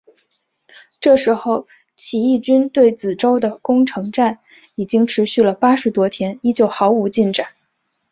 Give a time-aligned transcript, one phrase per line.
[0.99, 4.39] 这时候起义军对梓州的攻城战
[4.73, 7.49] 已经持续了八十多天仍旧毫无进展。